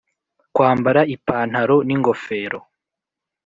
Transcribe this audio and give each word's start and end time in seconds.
kwambara 0.55 1.01
ipantaro 1.15 1.77
n'ingofero 1.87 2.59